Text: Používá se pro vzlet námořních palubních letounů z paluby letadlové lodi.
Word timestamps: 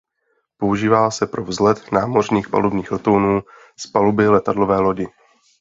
Používá 0.57 1.11
se 1.11 1.27
pro 1.27 1.43
vzlet 1.43 1.91
námořních 1.91 2.49
palubních 2.49 2.91
letounů 2.91 3.41
z 3.79 3.87
paluby 3.87 4.27
letadlové 4.29 4.79
lodi. 4.79 5.07